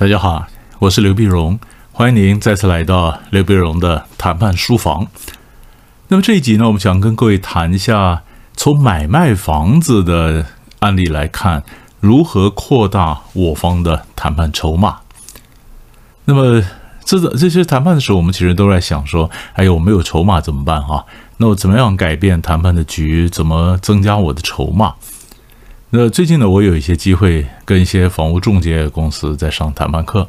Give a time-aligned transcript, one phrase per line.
[0.00, 0.46] 大家好，
[0.78, 1.60] 我是刘碧荣，
[1.92, 5.06] 欢迎您再次来到刘碧荣的谈判书房。
[6.08, 8.22] 那么这一集呢，我们想跟各位谈一下，
[8.56, 10.46] 从买卖房子的
[10.78, 11.62] 案例来看，
[12.00, 15.00] 如何扩大我方的谈判筹码。
[16.24, 16.64] 那么
[17.04, 21.04] 这这些谈判的时候，我们其实都在想说，哎呦，我没有筹码怎么办哈？
[21.36, 23.28] 那我怎么样改变谈判的局？
[23.28, 24.94] 怎么增加我的筹码？
[25.92, 30.28] 那最近呢，我有一些机会跟一些房屋中介公司在上谈判课。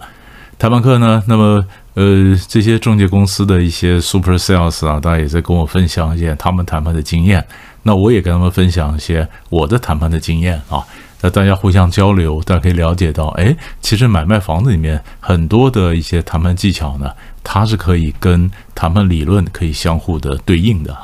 [0.57, 7.45] 谈判课呢，那么呃，这些中介公司的一些 super sales 啊，大家也在跟我分享一些他们谈判的经验。
[7.83, 10.83] 那我也跟他们分享一些我的谈判的经验啊。
[11.21, 17.11] 那大家互相交流，大家可以了解到，哎，其实买卖房子里面很多的一些谈判技巧呢，
[17.43, 20.97] 它是可以跟谈判理论可以相互的对应的。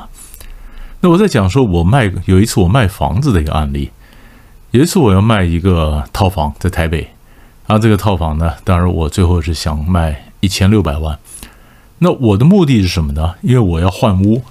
[1.00, 3.92] 那我在讲说，我卖有一次我卖房子的一个案例。
[4.70, 7.08] 有一次我要卖一个套房在台北，
[7.66, 11.18] 啊，这个套房呢，当然我最后是想卖一千六百万。
[12.00, 13.34] 那我的目的是什么呢？
[13.40, 14.42] 因为我要换屋，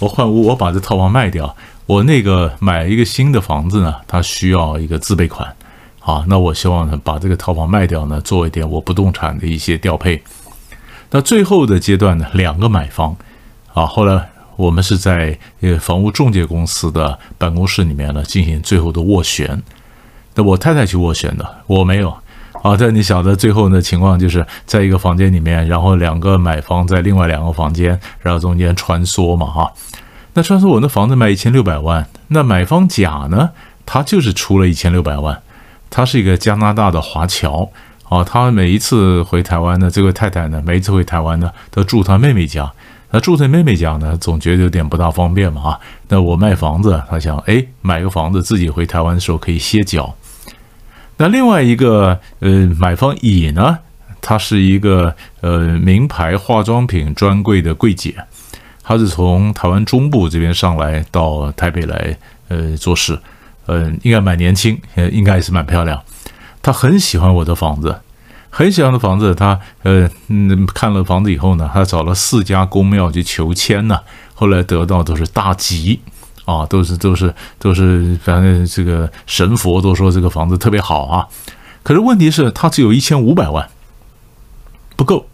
[0.00, 5.56] 我换屋，我把这套房卖掉，我那个买一个新的房子呢，它需要一个自备款，
[6.00, 10.22] 啊，那我希望呢把这个套房卖掉呢，做一点我不动产的一些调配。
[11.10, 13.16] 那最后的阶段呢，两个买方，
[13.72, 14.28] 啊，后来。
[14.58, 19.62] 我们是在呃房屋中介公司的办公室里面呢进行最后的斡旋，
[20.34, 22.12] 那我太太去斡旋的，我没有。
[22.60, 29.72] 啊，但你晓得最后的情况就是在一个房间里面，然后两个买方在另外两个房间，然后中间穿梭嘛，哈。
[30.34, 33.50] 那穿梭我的房子卖一千六百万，那买方甲呢，
[33.86, 35.40] 他就是出了一千六百万，
[35.88, 37.70] 他是一个加拿大的华侨，
[38.08, 42.72] 啊，他每一次回台湾呢，这位太太呢，每一次回台湾呢，都住他妹妹家。
[43.10, 45.80] 那住在妹妹家呢，总觉得有点不大方便嘛，哈。
[46.08, 50.14] 那我卖房子，他想，哎，买个房子自己回台湾的时候可以歇脚。
[51.16, 53.78] 那另外一个，呃，买方乙呢，
[54.20, 58.14] 她是一个呃名牌化妆品专柜的柜姐，
[58.82, 62.16] 她是从台湾中部这边上来到台北来，
[62.48, 63.18] 呃，做事，
[63.64, 64.78] 呃，应该蛮年轻，
[65.10, 65.98] 应该也是蛮漂亮。
[66.60, 67.98] 她很喜欢我的房子。
[68.50, 74.00] 很喜欢的房子，他呃嗯看了房子以后呢，他找了四家公庙去求签呢，
[74.34, 76.00] 后来得到都是大吉
[76.44, 81.26] 啊，都是都是都是，反正这个神佛都说这个房子特别好啊。
[81.82, 83.68] 可是问题是，他只有一千五百万，
[84.96, 85.26] 不够。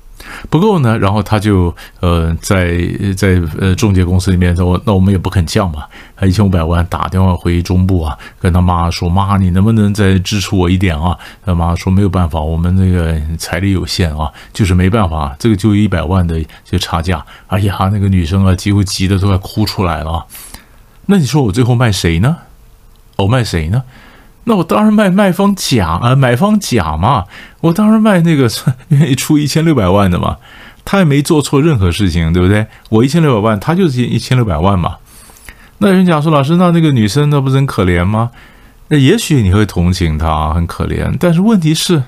[0.51, 2.79] 不够呢，然后他就呃在
[3.17, 5.85] 在呃中介公司里面说，那我们也不肯降嘛，
[6.15, 11.19] 还一千五百万打电话回中部啊，跟他妈说，妈你能不能再支持我一点啊？
[11.45, 17.25] 他妈说没有办法，我们那个财力有限啊，就是没办法，这个就一百万的就差价。
[17.49, 20.27] 哎呀，那个女生啊，几乎急得都快哭出来了。
[21.07, 22.37] 那你说我最后卖谁呢？
[23.17, 23.83] 我卖谁呢？
[24.45, 27.25] 那我当然卖卖方甲啊，买方甲嘛，
[27.61, 28.49] 我当然卖那个
[28.89, 30.37] 愿意出一千六百万的嘛，
[30.85, 32.67] 他也没做错任何事情，对不对？
[32.91, 34.97] 我一千六百万，他就是一千六百万嘛。
[35.79, 38.31] 那人讲说，老师，那那个女生那不是很可怜吗？
[38.89, 41.17] 那也许你会同情她，很可怜。
[41.19, 42.03] 但是问题是，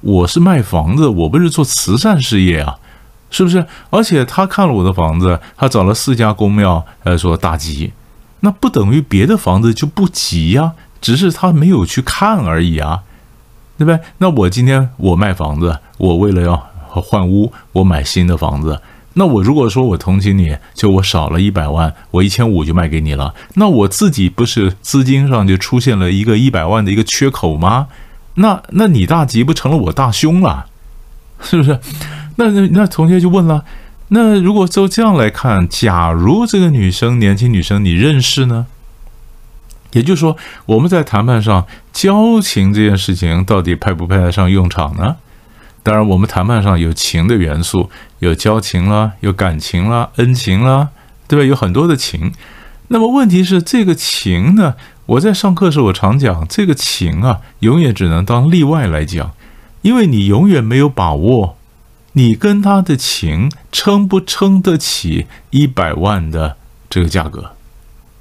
[0.00, 2.76] 我是卖房子，我不是做慈善事业啊，
[3.30, 3.66] 是不是？
[3.90, 7.92] 而且他看了我的房子，他找了四家公庙，呃，说大吉，
[8.40, 10.72] 那不等于别的房子就不吉呀。
[11.04, 13.02] 只是他没有去看而已啊，
[13.76, 14.00] 对不对？
[14.16, 16.56] 那我今天我卖房子，我为了要
[16.88, 18.80] 换屋，我买新的房子。
[19.12, 23.34] 那我如果说我同情你，就我少了一百万，我一千五就卖给你了。
[23.56, 27.88] 那我自己不是资金上就出现了一个一百万的一个缺口吗？
[28.36, 30.64] 那那你大吉不成了我大凶了，
[31.38, 31.78] 是不是？
[32.36, 33.62] 那那那同学就问了，
[34.08, 38.64] 那如果就这样来看，假如这个女生年轻女生你认识呢？
[39.94, 40.36] 也就是说，
[40.66, 45.16] 我们在谈判上交情这件事情到底派不派得上用场呢？
[45.82, 50.88] 当然，我们谈判上有情的元素，有交情啦，有感情啦，恩情啦，
[51.28, 51.44] 对吧？
[51.44, 52.32] 有很多的情。
[52.88, 54.74] 那么问题是，这个情呢？
[55.06, 59.32] 我在上课时我常讲，这个情啊，永远只能当例外来讲，
[59.82, 61.56] 因为你永远没有把握，
[62.12, 66.56] 你跟他的情撑不撑得起一百万的
[66.88, 67.52] 这个价格，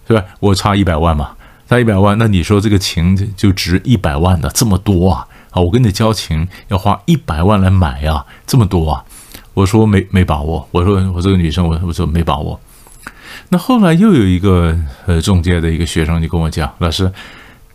[0.05, 0.23] 是吧？
[0.41, 1.31] 我差一百万嘛。
[1.69, 5.27] 差一百万，那你说这个情就值一百万的这么多啊？
[5.49, 9.03] 啊，我跟你交情要花一百万来买呀，这么多啊？
[9.53, 12.59] 我说没没把握，我说我这个女生，我我说没把握。
[13.49, 17.11] 那后来又有一个呃中介的一个学生就跟我讲，老师，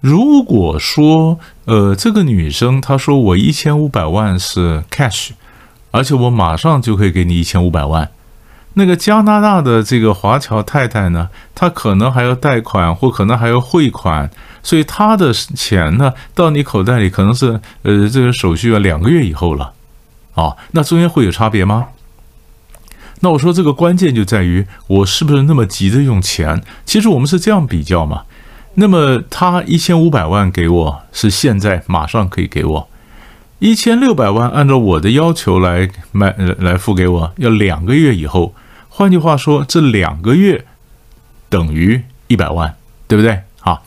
[0.01, 5.31] 如果说呃这个女生她说我一千五百万是 cash，
[5.91, 8.11] 而且我马上就可以给你一千五百万，
[8.75, 14.31] 那个加拿大的这个华侨太太呢，她可能还要贷款，或可能还要汇款，
[14.63, 19.73] 所以她的钱呢到你口袋里可能是呃这个手续要两个月以后了，
[20.35, 21.89] 啊，那中间会有差别吗？
[23.21, 26.63] 那我说这个关键就在于我是不是那么急着用钱？
[26.85, 28.23] 其实我们是这样比较嘛。
[28.75, 32.89] 那么他一千五百万给我是现在马上可以给我，
[33.61, 38.55] 一千六百万按照我的要求来买来付给我要两个月以后。
[38.89, 40.65] 换句话说，这两个月
[41.49, 42.75] 等于一百万，
[43.07, 43.41] 对不对？
[43.61, 43.85] 好，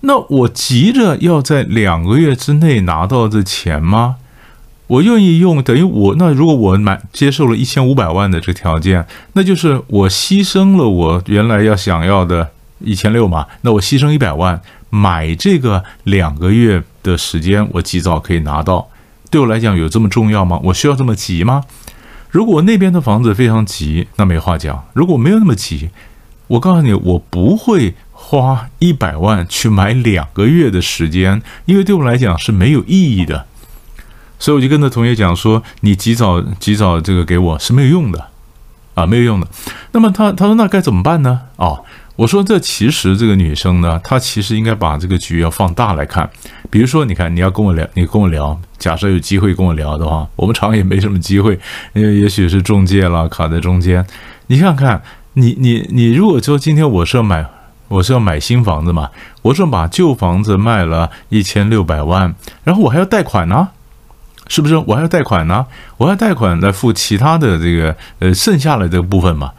[0.00, 4.16] 那我急着要在两个月之内拿到这钱吗？
[4.86, 13.46] 我愿意用等于我那如果我买接受了一千五百万的这个条件，那就是我牺牲了我原来要想要的一千六嘛？
[13.62, 14.60] 那我牺牲一百万
[14.90, 18.86] 买这个两个月的时间，我及早可以拿到，
[19.30, 20.60] 对我来讲有这么重要吗？
[20.64, 21.64] 我需要这么急吗？
[22.30, 25.90] 如果那边的房子非常急，那没话讲；如果没有那么急，
[26.48, 33.46] 我告诉你，我不会花一百万去买两个月的时间，因为对我来讲是没有意义的。
[34.38, 38.28] 所以我就跟那同学讲说：“你及早及早这个给我是没有用的，
[38.94, 39.48] 啊，没有用的。”
[39.92, 41.84] 那么他他说：“那该怎么办呢？”哦。
[42.16, 46.30] 我说，这其实这个女生呢，她其实应该把这个局要放大来看。
[46.70, 51.58] 比如说，你看，你要跟我聊，你跟我聊，假设有机会跟我聊的话，我们常也没什么机会，
[51.92, 54.06] 因为也许是中介了，卡在中间。
[54.46, 55.02] 你看看，
[55.32, 57.44] 你你你，如果说今天我是要买，
[57.88, 59.10] 我是要买新房子嘛，
[59.42, 62.32] 我是把旧房子卖了一千六百万，
[62.62, 63.70] 然后我还要贷款呢，
[64.46, 64.76] 是不是？
[64.76, 69.50] 我还要贷款呢，我要贷款来付其他的这个呃剩下的这个部分嘛。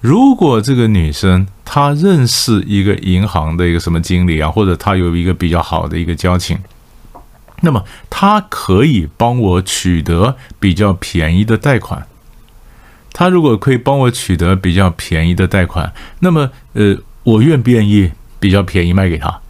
[0.00, 6.58] 如果这个女生她认识一个银行的一个什么经理啊，或者她有一个比较好的一个交情，
[7.60, 12.06] 那么她可以帮我取得比较便宜的贷款。
[13.12, 19.40] 她如果可以帮我取得比较便宜的贷款，那么呃，我愿不愿意比较便宜卖给她？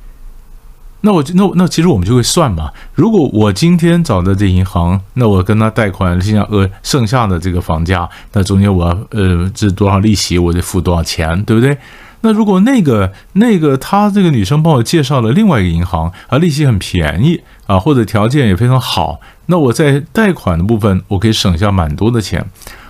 [1.03, 2.71] 那我那那其实我们就会算嘛。
[2.95, 11.77] 如果我今天找的这银行，那我跟他贷款，剩下呃剩下的这个房价，那中间我要呃这多少利息，我得付多少钱，对不对？
[12.23, 22.45] 那如果那个那个他这个女生帮我介绍了另外一个银行，啊利息很便宜啊，或者条件也非常好，那我在贷款的部分我可以省下蛮多的钱。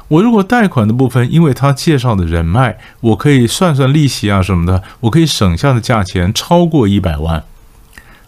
[0.08, 7.44] 我如果贷款的部分，因为他介绍的人脉，我可以算算利息啊什么的，我可以省下的价钱超过一百万。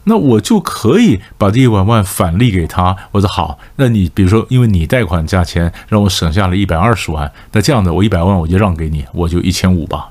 [0.04, 2.96] 那我就可以把这一百万返利给他。
[3.12, 10.08] 我说好，那你比如说，因为你贷款价钱让我省下了一百二十万，那这样的我一百万我就让给你，我就一千五吧，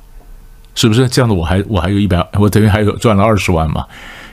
[0.75, 1.09] 是不是？
[1.09, 3.85] 这样的我还我还有一百，我等于还有赚了二十万嘛。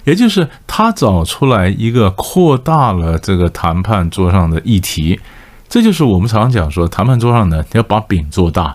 [0.05, 5.21] 也就是他找出来一个扩大了这个谈判桌上的议题，
[5.69, 8.75] 这就是我们常常讲说，谈判桌上呢要把饼做大，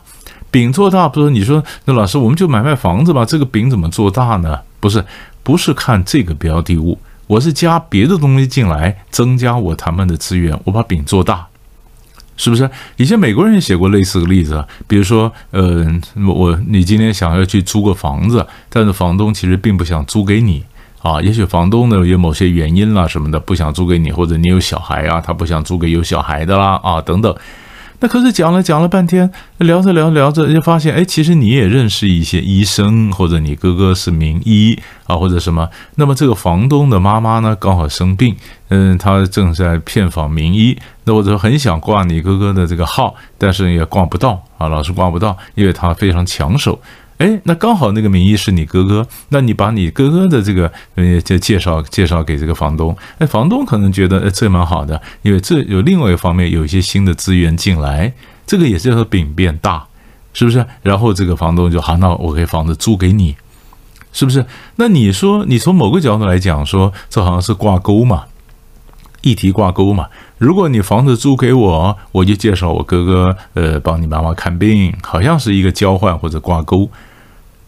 [0.52, 4.60] 饼做大不是你说那老师我们就买卖房子吧，这个饼怎么做大呢？
[4.84, 5.04] 不是。
[5.46, 6.98] 不是看这个标的物，
[7.28, 11.46] 我是加别的东西进来，增加我谈判的资源，我把饼做大，
[12.38, 12.70] 是不是？
[12.96, 15.86] 以前美国人也写过类似的例子，比如说，呃，
[16.34, 20.64] 我你今天想要去租个房子，但是房东其实并不想租给你
[21.02, 27.36] 啊，也许房东呢有某些原因啦什么的，不想租给你，或者你有小孩啊，他不想租给有小孩的啦啊等等。
[28.04, 35.70] 那可是讲了讲了半天，聊着聊着聊着就发现，哎，其实你也认识一些医生，或者你哥哥是名医啊，或者什么。
[35.96, 38.36] 那么这个房东的妈妈呢，刚好生病，
[38.68, 40.78] 嗯，她正在骗访名医。
[41.06, 46.78] 那我就很想挂你哥哥的这个号，但是也挂不到啊，老是挂不到，因为他非常抢手。
[47.24, 58.12] 哎，那刚好那个名义是你哥哥，那你把你哥哥的这个呃，就介绍介绍给这个房东，哎，房东可能觉得这蛮好的，因为这有另外一方面有一些新的资源进来，
[58.46, 59.86] 这个也是说饼变大，
[60.34, 60.66] 是不是？
[60.82, 63.38] 然后这个房东就好，那我可以房子租给你，
[64.12, 64.46] 是不是？
[64.76, 68.26] 那你说你从某个角度来讲说，这好像是挂钩嘛，
[69.22, 70.10] 议题挂钩嘛。
[70.40, 76.90] 如果你房子租给我，我就介绍我哥哥，呃，帮你妈妈看病，好像是一个交换或者挂钩。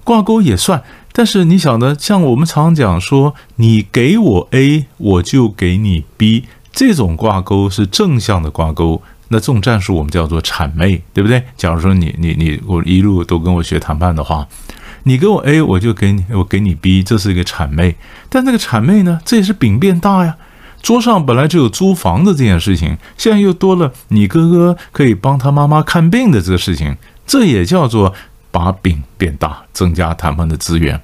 [0.06, 9.02] 挂钩也算，但是你晓得，像我们常讲说，你给我 A，我就给你 B，这种挂钩是正向的挂钩。
[9.30, 11.42] 那这种战术我们叫做谄媚，对不对？
[11.58, 14.48] 假如说你你你我一路都跟我学谈判的话，
[15.06, 17.96] 你给我 A，我就给你我给你 B，这是一个谄媚。
[18.30, 20.38] 但那个谄媚呢，这也是饼变大呀。
[20.84, 26.96] 桌上本来就有租房的这件事情，现在又多了你哥哥可以帮他妈妈看病的这个事情，
[27.26, 28.14] 这也叫做。
[28.56, 31.02] 把饼变大，增加谈判的资源，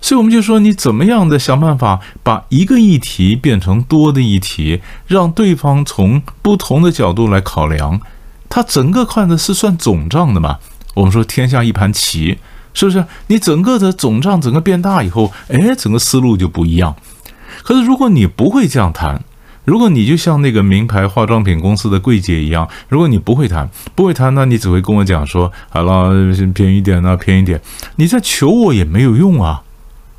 [0.00, 8.00] 所以我们就说，你怎么样的想办法把一个议题变成多的议题，让对方从不同的角度来考量。
[8.48, 10.58] 他整个看的是算总账的嘛？
[10.94, 12.38] 我们说天下一盘棋，
[12.72, 13.04] 是不是？
[13.26, 16.96] 你整个的总账整个变大以后，哎，整个思路就不一样。
[17.62, 19.22] 可是如果你不会这样谈，
[19.64, 26.10] 如果你就像那个名牌化妆品公司的柜姐一样，如果你不会谈，不会谈，那你只会跟我讲说，好了，
[26.54, 27.60] 便宜点啊，便宜点，
[27.96, 29.62] 你在求我也没有用啊，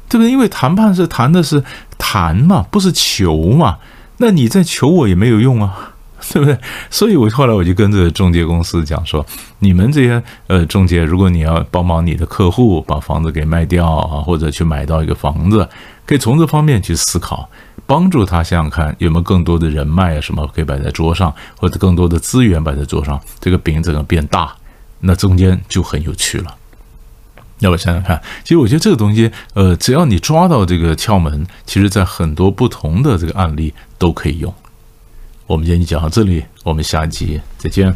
[0.10, 0.32] 对不对？
[0.32, 1.64] 因为谈判是谈的是
[1.98, 3.78] 谈嘛，不是求嘛，
[4.18, 5.88] 那你在求我也没有用啊。
[6.34, 6.56] 对不对？
[6.92, 9.26] 所以我后来我就跟这个中介公司讲说，
[9.58, 15.68] 你们这些呃中介，如果你要帮忙你的客户把房子给卖掉啊，或者去买到一个房子，
[16.06, 17.50] 可以从这方面去思考，
[17.92, 24.56] 帮助他想想看有没有更多的人脉啊什么可以摆在桌上，或者更多的资源摆在桌上，这个饼怎么变大，
[25.02, 26.56] 那中间就很有趣了。
[27.60, 34.54] 要不想想看，其实我觉得这个东西，呃，只要你抓到这个窍门，其实在很多不同的这个案例都可以用。
[35.46, 37.94] 我们今天就讲到这里，我们下一集再见。